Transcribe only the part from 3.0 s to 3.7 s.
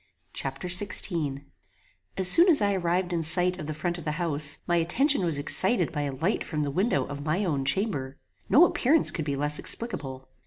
in sight of